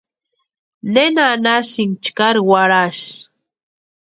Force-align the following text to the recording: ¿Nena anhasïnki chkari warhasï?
¿Nena 0.93 1.23
anhasïnki 1.35 1.99
chkari 2.05 2.41
warhasï? 2.49 3.11